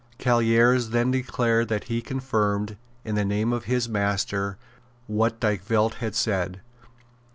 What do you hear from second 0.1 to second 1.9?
Callieres then declared that